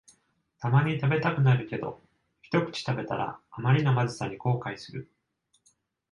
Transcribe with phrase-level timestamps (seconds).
[0.57, 2.01] たまに食べたくなるけど、
[2.41, 5.11] ひとくち食べたらあまりのまずさに後悔する